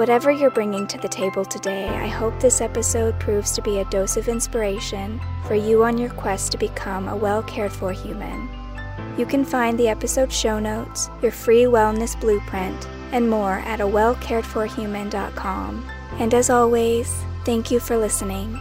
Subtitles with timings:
[0.00, 3.84] Whatever you're bringing to the table today, I hope this episode proves to be a
[3.90, 8.48] dose of inspiration for you on your quest to become a well cared for human.
[9.18, 13.84] You can find the episode show notes, your free wellness blueprint, and more at a
[13.84, 15.90] wellcaredforhuman.com.
[16.12, 17.14] And as always,
[17.44, 18.58] thank you for listening.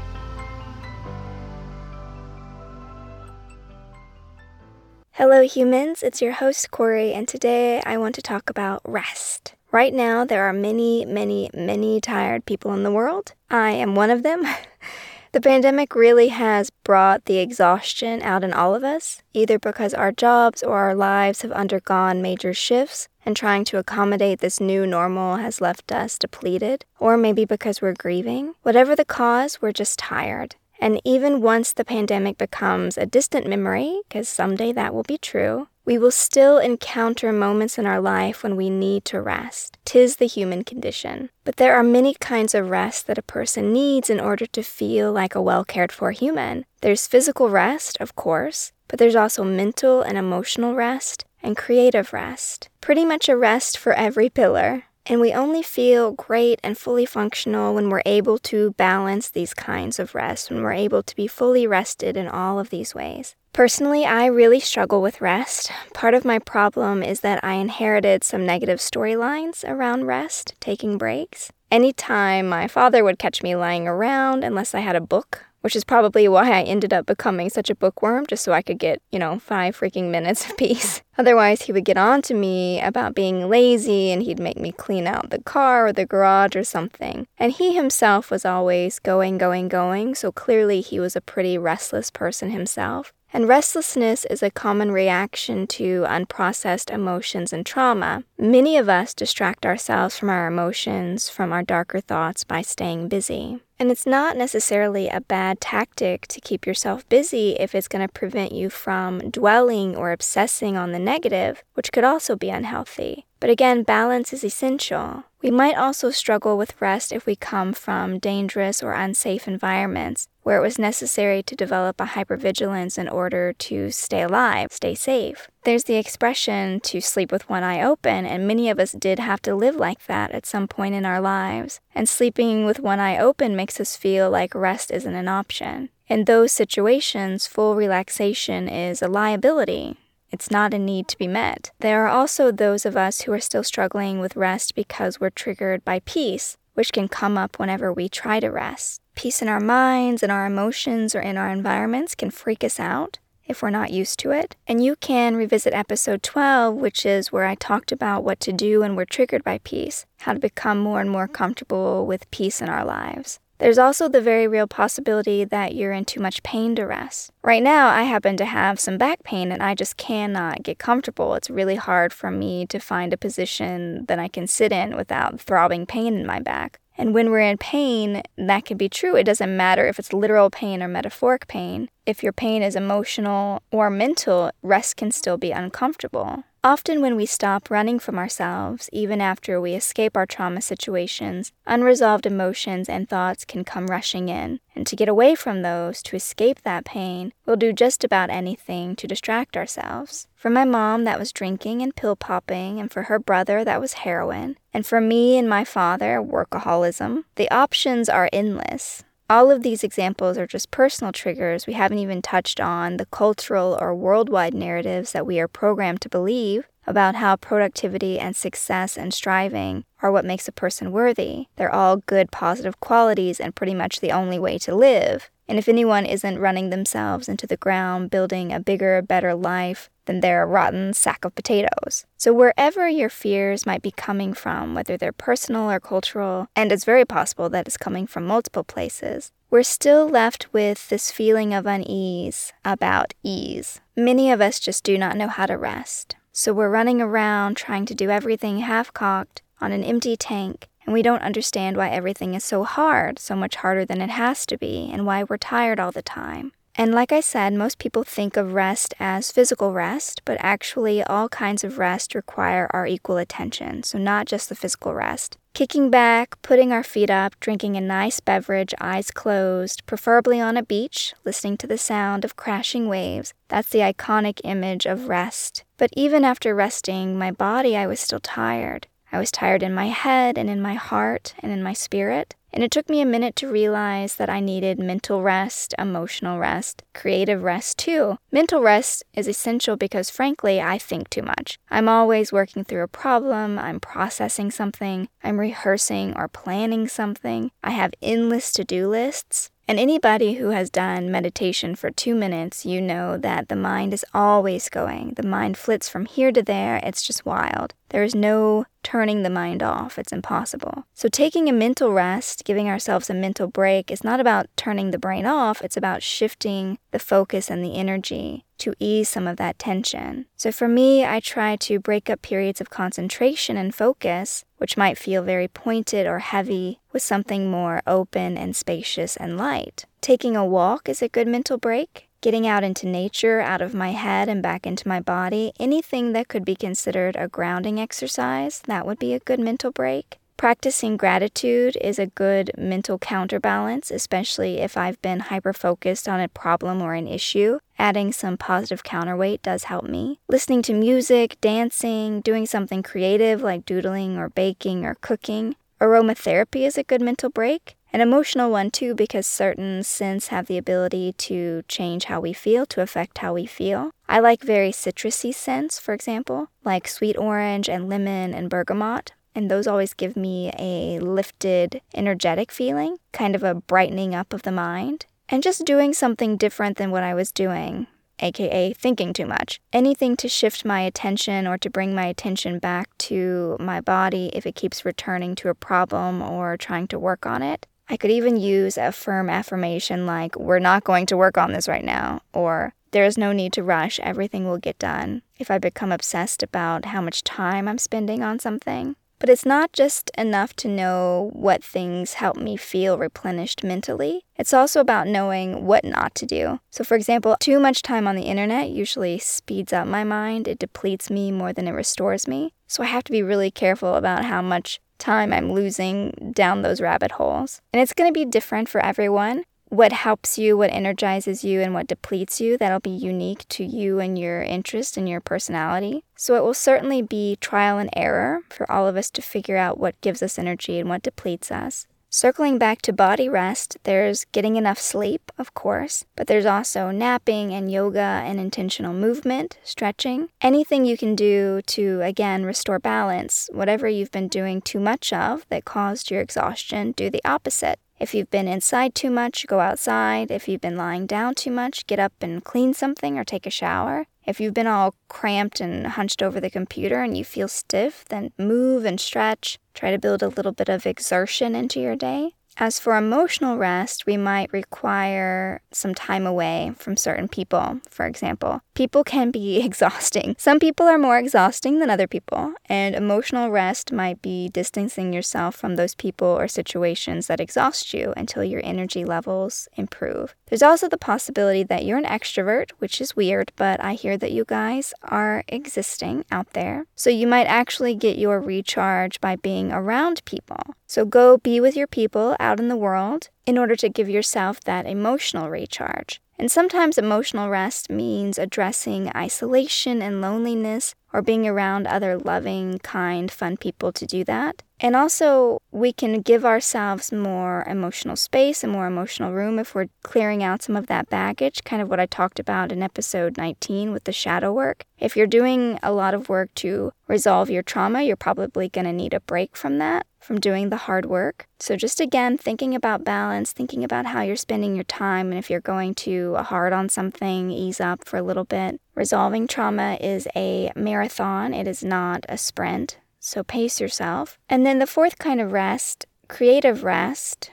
[5.12, 6.04] Hello, humans.
[6.04, 9.56] It's your host, Kory, and today I want to talk about rest.
[9.72, 13.34] Right now, there are many, many, many tired people in the world.
[13.52, 14.44] I am one of them.
[15.32, 20.12] the pandemic really has brought the exhaustion out in all of us, either because our
[20.12, 25.36] jobs or our lives have undergone major shifts and trying to accommodate this new normal
[25.36, 28.56] has left us depleted, or maybe because we're grieving.
[28.64, 30.56] Whatever the cause, we're just tired.
[30.80, 35.68] And even once the pandemic becomes a distant memory, because someday that will be true,
[35.90, 39.76] we will still encounter moments in our life when we need to rest.
[39.86, 41.32] Tis the human condition.
[41.44, 45.12] But there are many kinds of rest that a person needs in order to feel
[45.12, 46.66] like a well cared for human.
[46.82, 52.70] There's physical rest, of course, but there's also mental and emotional rest and creative rest.
[52.82, 54.84] Pretty much a rest for every pillar.
[55.08, 59.98] And we only feel great and fully functional when we're able to balance these kinds
[59.98, 63.36] of rest, when we're able to be fully rested in all of these ways.
[63.54, 65.72] Personally, I really struggle with rest.
[65.94, 71.52] Part of my problem is that I inherited some negative storylines around rest, taking breaks.
[71.72, 75.84] Anytime my father would catch me lying around, unless I had a book, which is
[75.84, 79.20] probably why I ended up becoming such a bookworm, just so I could get, you
[79.20, 81.02] know, five freaking minutes of peace.
[81.18, 85.06] Otherwise, he would get on to me about being lazy and he'd make me clean
[85.06, 87.28] out the car or the garage or something.
[87.38, 92.10] And he himself was always going, going, going, so clearly he was a pretty restless
[92.10, 93.12] person himself.
[93.32, 98.24] And restlessness is a common reaction to unprocessed emotions and trauma.
[98.38, 103.60] Many of us distract ourselves from our emotions, from our darker thoughts by staying busy.
[103.78, 108.12] And it's not necessarily a bad tactic to keep yourself busy if it's going to
[108.12, 113.26] prevent you from dwelling or obsessing on the negative, which could also be unhealthy.
[113.40, 115.24] But again, balance is essential.
[115.42, 120.58] We might also struggle with rest if we come from dangerous or unsafe environments where
[120.58, 125.48] it was necessary to develop a hypervigilance in order to stay alive, stay safe.
[125.64, 129.44] There's the expression to sleep with one eye open, and many of us did have
[129.44, 131.82] to live like that at some point in our lives.
[131.94, 135.90] And sleeping with one eye open makes us feel like rest isn't an option.
[136.08, 139.98] In those situations, full relaxation is a liability.
[140.32, 141.70] It's not a need to be met.
[141.78, 145.86] There are also those of us who are still struggling with rest because we're triggered
[145.86, 149.00] by peace, which can come up whenever we try to rest.
[149.20, 153.20] Peace in our minds and our emotions or in our environments can freak us out
[153.46, 154.56] if we're not used to it.
[154.66, 158.80] And you can revisit episode 12, which is where I talked about what to do
[158.80, 162.70] when we're triggered by peace, how to become more and more comfortable with peace in
[162.70, 163.42] our lives.
[163.58, 167.34] There's also the very real possibility that you're in too much pain to rest.
[167.44, 171.34] Right now, I happen to have some back pain and I just cannot get comfortable.
[171.36, 175.42] It's really hard for me to find a position that I can sit in without
[175.42, 176.80] throbbing pain in my back.
[177.00, 179.16] And when we're in pain, that can be true.
[179.16, 181.90] It doesn't matter if it's literal pain or metaphoric pain.
[182.06, 186.44] If your pain is emotional or mental, rest can still be uncomfortable.
[186.62, 192.26] Often, when we stop running from ourselves, even after we escape our trauma situations, unresolved
[192.26, 194.60] emotions and thoughts can come rushing in.
[194.76, 198.98] And to get away from those, to escape that pain, we'll do just about anything
[198.98, 200.28] to distract ourselves.
[200.40, 204.08] For my mom, that was drinking and pill popping, and for her brother, that was
[204.08, 204.56] heroin.
[204.74, 207.26] And for me and my father, workaholism.
[207.36, 209.04] The options are endless.
[209.30, 211.68] All of these examples are just personal triggers.
[211.68, 216.10] We haven't even touched on the cultural or worldwide narratives that we are programmed to
[216.10, 221.48] believe about how productivity and success and striving are what makes a person worthy.
[221.58, 225.30] They're all good, positive qualities and pretty much the only way to live.
[225.50, 230.22] And if anyone isn't running themselves into the ground, building a bigger, better life, then
[230.22, 232.08] they're a rotten sack of potatoes.
[232.18, 236.84] So, wherever your fears might be coming from, whether they're personal or cultural, and it's
[236.84, 241.68] very possible that it's coming from multiple places, we're still left with this feeling of
[241.68, 243.82] unease about ease.
[243.96, 246.16] Many of us just do not know how to rest.
[246.32, 250.94] So, we're running around trying to do everything half cocked on an empty tank and
[250.96, 254.58] we don't understand why everything is so hard, so much harder than it has to
[254.58, 256.52] be, and why we're tired all the time.
[256.80, 261.28] And like I said, most people think of rest as physical rest, but actually, all
[261.28, 265.38] kinds of rest require our equal attention, so not just the physical rest.
[265.54, 270.64] Kicking back, putting our feet up, drinking a nice beverage, eyes closed, preferably on a
[270.64, 273.34] beach, listening to the sound of crashing waves.
[273.50, 275.66] That's the iconic image of rest.
[275.76, 278.88] But even after resting, my body, I was still tired.
[279.12, 282.36] I was tired in my head and in my heart and in my spirit.
[282.52, 286.84] And it took me a minute to realize that I needed mental rest, emotional rest,
[286.94, 288.18] creative rest too.
[288.32, 291.60] Mental rest is essential because, frankly, I think too much.
[291.70, 297.72] I'm always working through a problem, I'm processing something, I'm rehearsing or planning something, I
[297.72, 299.52] have endless to do lists.
[299.68, 304.04] And anybody who has done meditation for two minutes, you know that the mind is
[304.16, 305.14] always going.
[305.16, 306.80] The mind flits from here to there.
[306.82, 307.76] It's just wild.
[307.90, 309.98] There is no turning the mind off.
[309.98, 310.86] It's impossible.
[310.94, 314.98] So, taking a mental rest, giving ourselves a mental break, is not about turning the
[314.98, 315.62] brain off.
[315.62, 320.26] It's about shifting the focus and the energy to ease some of that tension.
[320.36, 324.98] So, for me, I try to break up periods of concentration and focus, which might
[324.98, 329.86] feel very pointed or heavy, with something more open and spacious and light.
[330.02, 332.09] Taking a walk is a good mental break.
[332.22, 336.28] Getting out into nature, out of my head and back into my body, anything that
[336.28, 340.18] could be considered a grounding exercise, that would be a good mental break.
[340.36, 346.28] Practicing gratitude is a good mental counterbalance, especially if I've been hyper focused on a
[346.28, 347.60] problem or an issue.
[347.78, 350.20] Adding some positive counterweight does help me.
[350.28, 355.56] Listening to music, dancing, doing something creative like doodling or baking or cooking.
[355.80, 357.78] Aromatherapy is a good mental break.
[357.92, 362.66] An emotional one too, because certain scents have the ability to change how we feel,
[362.68, 363.92] to affect how we feel.
[364.08, 369.50] I like very citrusy scents, for example, like sweet orange and lemon and bergamot and
[369.50, 374.52] those always give me a lifted, energetic feeling, kind of a brightening up of the
[374.52, 377.88] mind, and just doing something different than what I was doing,
[378.20, 379.62] aka thinking too much.
[379.72, 384.46] Anything to shift my attention or to bring my attention back to my body if
[384.46, 387.66] it keeps returning to a problem or trying to work on it.
[387.90, 391.68] I could even use a firm affirmation like, We're not going to work on this
[391.68, 395.24] right now, or there is no need to rush, everything will get done.
[395.38, 399.74] If I become obsessed about how much time I'm spending on something, but it's not
[399.74, 404.24] just enough to know what things help me feel replenished mentally.
[404.38, 406.60] It's also about knowing what not to do.
[406.72, 410.58] So, for example, too much time on the internet usually speeds up my mind, it
[410.58, 412.54] depletes me more than it restores me.
[412.66, 416.82] So, I have to be really careful about how much time I'm losing down those
[416.82, 417.62] rabbit holes.
[417.74, 421.74] And it's going to be different for everyone what helps you, what energizes you, and
[421.74, 422.58] what depletes you.
[422.58, 426.04] That'll be unique to you and your interest and your personality.
[426.16, 429.80] So it will certainly be trial and error for all of us to figure out
[429.80, 431.88] what gives us energy and what depletes us.
[432.12, 437.54] Circling back to body rest, there's getting enough sleep, of course, but there's also napping
[437.54, 440.30] and yoga and intentional movement, stretching.
[440.42, 443.48] Anything you can do to, again, restore balance.
[443.54, 447.78] Whatever you've been doing too much of that caused your exhaustion, do the opposite.
[448.00, 450.32] If you've been inside too much, go outside.
[450.32, 453.52] If you've been lying down too much, get up and clean something or take a
[453.52, 454.08] shower.
[454.26, 458.32] If you've been all cramped and hunched over the computer and you feel stiff, then
[458.38, 459.60] move and stretch.
[459.80, 462.34] Try to build a little bit of exertion into your day.
[462.62, 468.60] As for emotional rest, we might require some time away from certain people, for example.
[468.74, 470.36] People can be exhausting.
[470.38, 475.56] Some people are more exhausting than other people, and emotional rest might be distancing yourself
[475.56, 480.36] from those people or situations that exhaust you until your energy levels improve.
[480.48, 484.34] There's also the possibility that you're an extrovert, which is weird, but I hear that
[484.34, 486.88] you guys are existing out there.
[486.94, 490.60] So you might actually get your recharge by being around people.
[490.90, 494.60] So go be with your people out in the world in order to give yourself
[494.62, 496.20] that emotional recharge.
[496.40, 503.30] And sometimes emotional rest means addressing isolation and loneliness or being around other loving, kind,
[503.30, 504.64] fun people to do that.
[504.80, 509.90] And also, we can give ourselves more emotional space and more emotional room if we're
[510.04, 513.92] clearing out some of that baggage, kind of what I talked about in episode 19
[513.92, 514.86] with the shadow work.
[514.98, 518.94] If you're doing a lot of work to resolve your trauma, you're probably going to
[518.94, 521.48] need a break from that, from doing the hard work.
[521.60, 525.50] So, just again, thinking about balance, thinking about how you're spending your time, and if
[525.50, 528.80] you're going to hard on something, ease up for a little bit.
[528.96, 532.98] Resolving trauma is a marathon, it is not a sprint.
[533.20, 534.40] So pace yourself.
[534.50, 537.52] And then the fourth kind of rest, creative rest,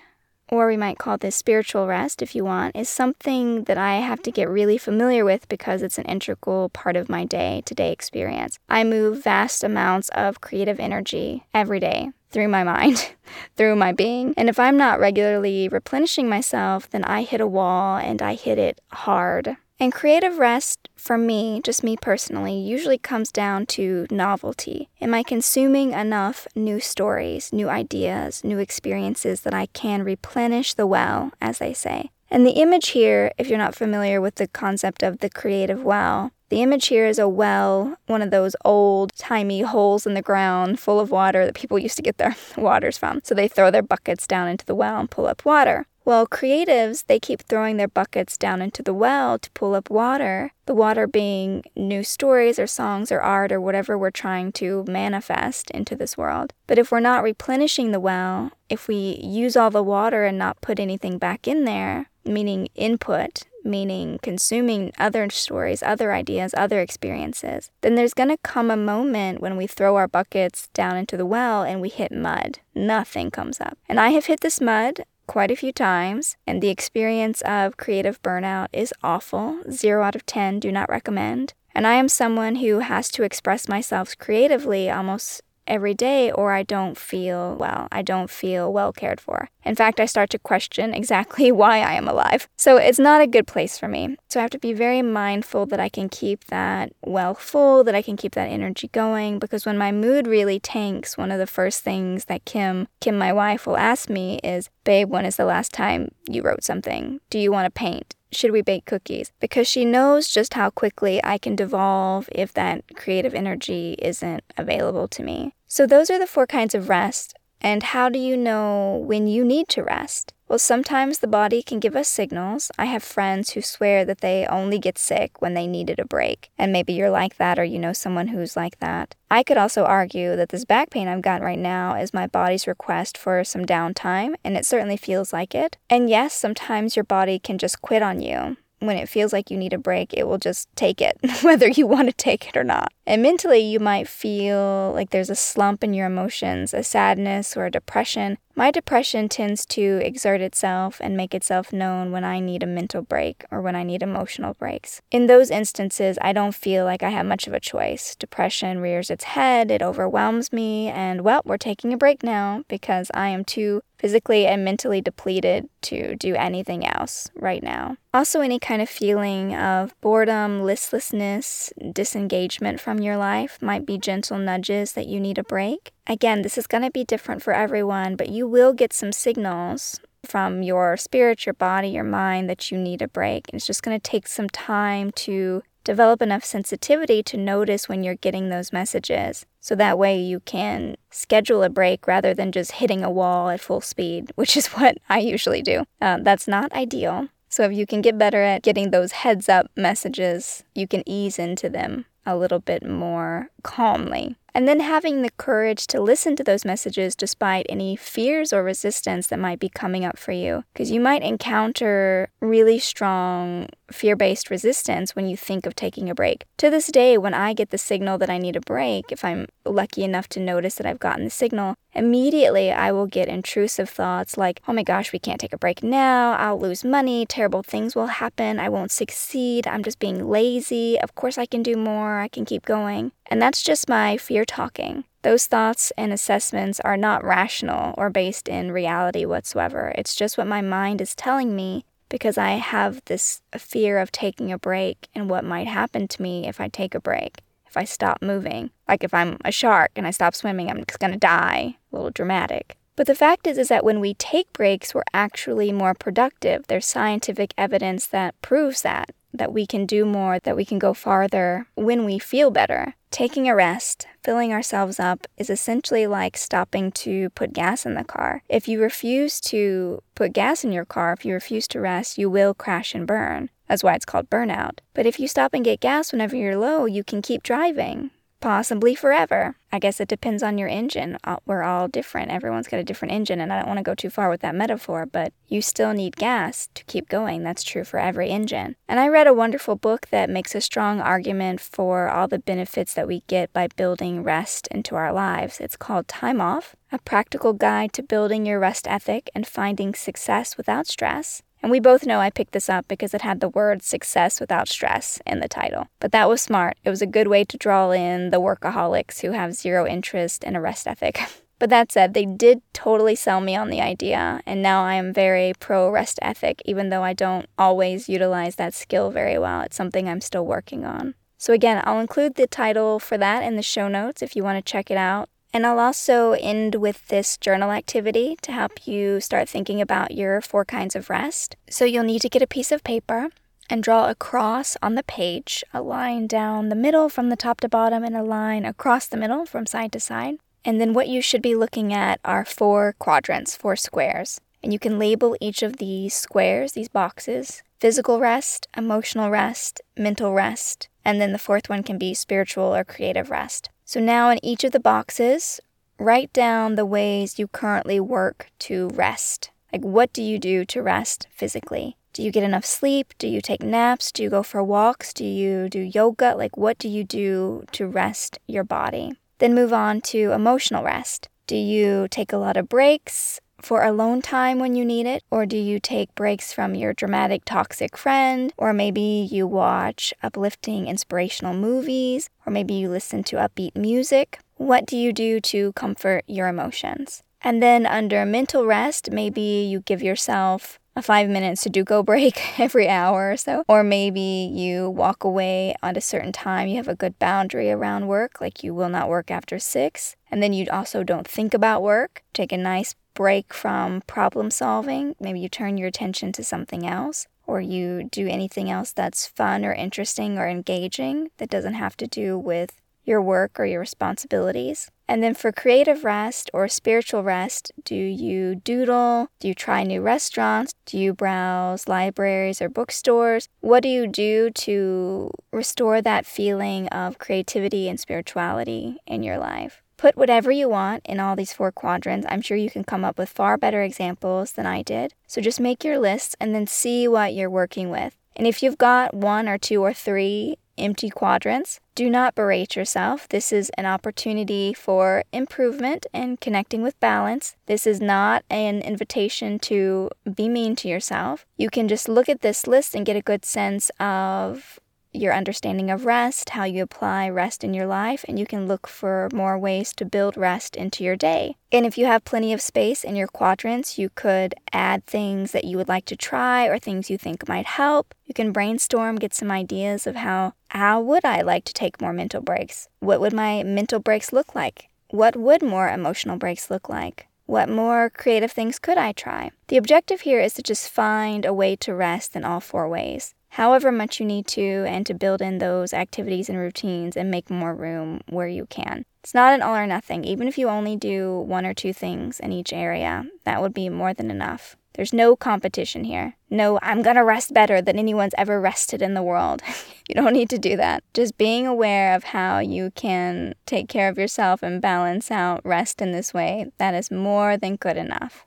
[0.49, 4.23] or we might call this spiritual rest if you want, is something that I have
[4.23, 7.90] to get really familiar with because it's an integral part of my day to day
[7.92, 8.58] experience.
[8.68, 12.11] I move vast amounts of creative energy every day.
[12.30, 13.14] Through my mind,
[13.56, 14.35] through my being.
[14.37, 18.59] And if I'm not regularly replenishing myself, then I hit a wall and I hit
[18.59, 19.56] it hard.
[19.78, 24.88] And creative rest, for me, just me personally, usually comes down to novelty.
[25.02, 30.87] Am I consuming enough new stories, new ideas, new experiences that I can replenish the
[30.87, 32.11] well, as they say?
[32.30, 36.33] And the image here, if you're not familiar with the concept of the creative well,
[36.48, 40.78] the image here is a well, one of those old timey holes in the ground
[40.78, 43.20] full of water that people used to get their waters from.
[43.24, 45.86] So they throw their buckets down into the well and pull up water.
[46.06, 50.52] Well, creatives, they keep throwing their buckets down into the well to pull up water,
[50.66, 55.68] the water being new stories or songs or art or whatever we're trying to manifest
[55.72, 56.52] into this world.
[56.68, 60.60] But if we're not replenishing the well, if we use all the water and not
[60.60, 67.70] put anything back in there, meaning input, meaning consuming other stories, other ideas, other experiences,
[67.82, 71.26] then there's going to come a moment when we throw our buckets down into the
[71.26, 72.61] well and we hit mud.
[72.75, 73.76] Nothing comes up.
[73.88, 78.23] And I have hit this mud quite a few times, and the experience of creative
[78.23, 79.61] burnout is awful.
[79.70, 81.52] Zero out of 10, do not recommend.
[81.75, 86.62] And I am someone who has to express myself creatively almost every day or I
[86.62, 87.88] don't feel well.
[87.92, 89.49] I don't feel well cared for.
[89.64, 92.49] In fact, I start to question exactly why I am alive.
[92.56, 94.16] So it's not a good place for me.
[94.28, 97.94] So I have to be very mindful that I can keep that well full, that
[97.94, 101.46] I can keep that energy going because when my mood really tanks, one of the
[101.46, 105.44] first things that Kim, Kim my wife will ask me is, "Babe, when is the
[105.44, 107.20] last time you wrote something?
[107.30, 109.33] Do you want to paint?" Should we bake cookies?
[109.40, 115.09] Because she knows just how quickly I can devolve if that creative energy isn't available
[115.09, 115.54] to me.
[115.66, 117.35] So, those are the four kinds of rest.
[117.61, 120.33] And how do you know when you need to rest?
[120.48, 122.70] Well, sometimes the body can give us signals.
[122.78, 126.50] I have friends who swear that they only get sick when they needed a break.
[126.56, 129.16] And maybe you're like that or you know someone who's like that.
[129.28, 132.68] I could also argue that this back pain I've got right now is my body's
[132.68, 135.78] request for some downtime, and it certainly feels like it.
[135.90, 139.56] And yes, sometimes your body can just quit on you when it feels like you
[139.56, 142.64] need a break, it will just take it, whether you want to take it or
[142.64, 142.92] not.
[143.06, 147.66] And mentally, you might feel like there's a slump in your emotions, a sadness or
[147.66, 152.62] a depression, my depression tends to exert itself and make itself known when I need
[152.62, 155.02] a mental break or when I need emotional breaks.
[155.10, 158.16] In those instances, I don't feel like I have much of a choice.
[158.16, 163.10] Depression rears its head, it overwhelms me, and well, we're taking a break now because
[163.12, 167.96] I am too physically and mentally depleted to do anything else right now.
[168.12, 174.38] Also, any kind of feeling of boredom, listlessness, disengagement from your life might be gentle
[174.38, 175.92] nudges that you need a break.
[176.06, 180.00] Again, this is going to be different for everyone, but you will get some signals
[180.25, 183.48] from your spirit, your body, your mind that you need a break.
[183.48, 188.02] And it's just going to take some time to develop enough sensitivity to notice when
[188.02, 189.46] you're getting those messages.
[189.60, 193.60] So that way you can schedule a break rather than just hitting a wall at
[193.60, 195.84] full speed, which is what I usually do.
[196.00, 197.28] Uh, that's not ideal.
[197.48, 201.38] So if you can get better at getting those heads up messages, you can ease
[201.38, 204.36] into them a little bit more calmly.
[204.56, 209.26] And then having the courage to listen to those messages despite any fears or resistance
[209.26, 210.64] that might be coming up for you.
[210.72, 216.14] Because you might encounter really strong fear based resistance when you think of taking a
[216.14, 216.46] break.
[216.56, 219.44] To this day, when I get the signal that I need a break, if I'm
[219.66, 224.38] lucky enough to notice that I've gotten the signal, immediately I will get intrusive thoughts
[224.38, 226.32] like, oh my gosh, we can't take a break now.
[226.32, 227.26] I'll lose money.
[227.26, 228.58] Terrible things will happen.
[228.58, 229.66] I won't succeed.
[229.66, 230.98] I'm just being lazy.
[230.98, 232.20] Of course, I can do more.
[232.20, 233.12] I can keep going.
[233.28, 235.04] And that's just my fear talking.
[235.23, 239.92] Those thoughts and assessments are not rational or based in reality whatsoever.
[239.97, 244.52] It's just what my mind is telling me because I have this fear of taking
[244.52, 247.85] a break and what might happen to me if I take a break, if I
[247.85, 248.71] stop moving.
[248.87, 251.76] Like if I'm a shark and I stop swimming, I'm just gonna die.
[251.92, 252.76] A little dramatic.
[252.95, 256.66] But the fact is is that when we take breaks, we're actually more productive.
[256.68, 260.95] There's scientific evidence that proves that that we can do more, that we can go
[260.95, 262.95] farther when we feel better.
[263.16, 268.04] Taking a rest, filling ourselves up, is essentially like stopping to put gas in the
[268.04, 268.42] car.
[268.46, 272.28] If you refuse to put gas in your car, if you refuse to rest, you
[272.28, 273.49] will crash and burn.
[273.70, 274.80] That's why it's called burnout.
[274.92, 278.11] But if you stop and get gas whenever you're low, you can keep driving
[278.46, 279.56] possibly forever.
[279.72, 281.18] I guess it depends on your engine.
[281.24, 282.30] Uh, we're all different.
[282.30, 284.54] Everyone's got a different engine, and I don't want to go too far with that
[284.54, 287.42] metaphor, but you still need gas to keep going.
[287.42, 288.76] That's true for every engine.
[288.86, 292.94] And I read a wonderful book that makes a strong argument for all the benefits
[292.94, 295.58] that we get by building rest into our lives.
[295.58, 300.56] It's called Time Off A Practical Guide to Building Your Rest Ethic and Finding Success
[300.56, 301.42] Without Stress.
[301.66, 304.68] And we both know I picked this up because it had the word success without
[304.68, 305.88] stress in the title.
[305.99, 306.76] But that was smart.
[306.85, 310.54] It was a good way to draw in the workaholics who have zero interest in
[310.54, 311.18] a rest ethic.
[311.58, 315.12] But that said, they did totally sell me on the idea, and now I am
[315.12, 319.62] very pro rest ethic, even though I don't always utilize that skill very well.
[319.62, 321.14] It's something I'm still working on.
[321.38, 324.58] So, again, I'll include the title for that in the show notes if you want
[324.58, 325.30] to check it out.
[325.56, 330.42] And I'll also end with this journal activity to help you start thinking about your
[330.42, 331.56] four kinds of rest.
[331.70, 333.30] So, you'll need to get a piece of paper
[333.70, 337.62] and draw a cross on the page, a line down the middle from the top
[337.62, 340.36] to bottom, and a line across the middle from side to side.
[340.62, 344.38] And then what you should be looking at are four quadrants, four squares.
[344.62, 350.34] And you can label each of these squares, these boxes, physical rest, emotional rest, mental
[350.34, 353.70] rest, and then the fourth one can be spiritual or creative rest.
[353.88, 355.61] So now in each of the boxes,
[355.97, 359.50] write down the ways you currently work to rest.
[359.73, 361.97] Like, what do you do to rest physically?
[362.12, 363.14] Do you get enough sleep?
[363.19, 364.11] Do you take naps?
[364.11, 365.14] Do you go for walks?
[365.14, 366.35] Do you do yoga?
[366.37, 369.12] Like, what do you do to rest your body?
[369.38, 371.28] Then move on to emotional rest.
[371.47, 375.25] Do you take a lot of breaks for alone time when you need it?
[375.28, 378.52] Or do you take breaks from your dramatic, toxic friend?
[378.56, 382.30] Or maybe you watch uplifting, inspirational movies?
[382.46, 384.38] Or maybe you listen to upbeat music?
[384.54, 387.25] What do you do to comfort your emotions?
[387.42, 392.88] And then under mental rest, maybe you give yourself a five minute Sudoku break every
[392.88, 393.64] hour or so.
[393.68, 396.68] Or maybe you walk away at a certain time.
[396.68, 400.14] You have a good boundary around work, like you will not work after six.
[400.30, 402.23] And then you also don't think about work.
[402.32, 405.16] Take a nice break from problem solving.
[405.18, 407.26] Maybe you turn your attention to something else.
[407.49, 412.06] Or you do anything else that's fun or interesting or engaging that doesn't have to
[412.06, 412.73] do with
[413.04, 414.90] your work or your responsibilities.
[415.08, 419.28] And then for creative rest or spiritual rest, do you doodle?
[419.38, 420.73] Do you try new restaurants?
[420.85, 423.49] Do you browse libraries or bookstores?
[423.61, 429.82] What do you do to restore that feeling of creativity and spirituality in your life?
[429.96, 432.26] Put whatever you want in all these four quadrants.
[432.28, 435.14] I'm sure you can come up with far better examples than I did.
[435.26, 438.16] So just make your lists and then see what you're working with.
[438.35, 441.80] And if you've got one or two or three empty quadrants.
[441.94, 443.28] Do not berate yourself.
[443.28, 447.56] This is an opportunity for improvement and connecting with balance.
[447.66, 451.46] This is not an invitation to be mean to yourself.
[451.56, 454.78] You can just look at this list and get a good sense of
[455.18, 458.87] your understanding of rest, how you apply rest in your life, and you can look
[458.87, 461.57] for more ways to build rest into your day.
[461.72, 465.64] And if you have plenty of space in your quadrants, you could add things that
[465.64, 468.14] you would like to try or things you think might help.
[468.24, 472.12] You can brainstorm, get some ideas of how how would I like to take more
[472.12, 472.88] mental breaks?
[473.00, 474.88] What would my mental breaks look like?
[475.11, 477.29] What would more emotional breaks look like?
[477.46, 479.52] What more creative things could I try?
[479.68, 483.36] The objective here is to just find a way to rest in all four ways
[483.57, 487.49] however much you need to, and to build in those activities and routines and make
[487.49, 489.03] more room where you can.
[489.23, 490.25] It's not an all or nothing.
[490.25, 493.88] Even if you only do one or two things in each area, that would be
[493.88, 494.77] more than enough.
[494.92, 496.37] There's no competition here.
[496.51, 499.62] No, I'm gonna rest better than anyone's ever rested in the world.
[500.09, 501.03] you don't need to do that.
[501.14, 506.03] Just being aware of how you can take care of yourself and balance out rest
[506.03, 508.47] in this way, that is more than good enough.